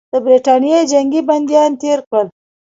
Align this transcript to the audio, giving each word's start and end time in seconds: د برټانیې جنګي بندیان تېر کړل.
د 0.11 0.13
برټانیې 0.25 0.79
جنګي 0.91 1.21
بندیان 1.27 1.71
تېر 1.81 1.99
کړل. 2.09 2.27